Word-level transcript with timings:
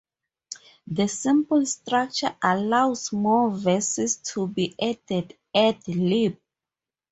The 0.87 1.07
simple 1.07 1.63
structure 1.67 2.35
allows 2.41 3.11
more 3.13 3.51
verses 3.51 4.17
to 4.33 4.47
be 4.47 4.75
added 4.81 5.37
ad 5.53 5.87
lib. 5.87 6.37